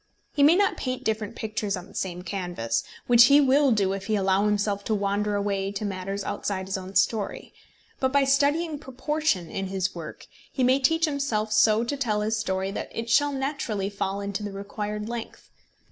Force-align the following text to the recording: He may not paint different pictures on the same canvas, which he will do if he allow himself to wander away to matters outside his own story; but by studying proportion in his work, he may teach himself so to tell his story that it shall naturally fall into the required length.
He 0.33 0.41
may 0.41 0.55
not 0.55 0.77
paint 0.77 1.03
different 1.03 1.35
pictures 1.35 1.77
on 1.77 1.85
the 1.87 1.93
same 1.93 2.23
canvas, 2.23 2.83
which 3.05 3.25
he 3.25 3.39
will 3.39 3.71
do 3.71 3.93
if 3.93 4.07
he 4.07 4.15
allow 4.15 4.47
himself 4.47 4.83
to 4.85 4.95
wander 4.95 5.35
away 5.35 5.71
to 5.73 5.85
matters 5.85 6.23
outside 6.23 6.65
his 6.65 6.75
own 6.75 6.95
story; 6.95 7.53
but 7.99 8.11
by 8.11 8.23
studying 8.23 8.79
proportion 8.79 9.51
in 9.51 9.67
his 9.67 9.93
work, 9.93 10.25
he 10.51 10.63
may 10.63 10.79
teach 10.79 11.05
himself 11.05 11.51
so 11.51 11.83
to 11.83 11.95
tell 11.95 12.21
his 12.21 12.35
story 12.35 12.71
that 12.71 12.89
it 12.91 13.11
shall 13.11 13.31
naturally 13.31 13.91
fall 13.91 14.21
into 14.21 14.41
the 14.41 14.51
required 14.51 15.07
length. 15.07 15.51